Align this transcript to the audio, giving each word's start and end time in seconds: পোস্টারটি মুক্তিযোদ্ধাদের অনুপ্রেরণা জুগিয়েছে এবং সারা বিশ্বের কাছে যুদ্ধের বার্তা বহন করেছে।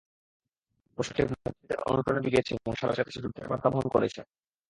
পোস্টারটি 0.97 1.21
মুক্তিযোদ্ধাদের 1.23 1.79
অনুপ্রেরণা 1.87 2.23
জুগিয়েছে 2.25 2.51
এবং 2.55 2.73
সারা 2.73 2.91
বিশ্বের 2.91 3.07
কাছে 3.07 3.23
যুদ্ধের 3.23 3.49
বার্তা 3.51 3.67
বহন 3.69 3.87
করেছে। 3.95 4.19